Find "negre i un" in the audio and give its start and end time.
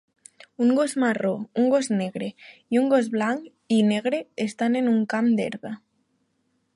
1.99-2.89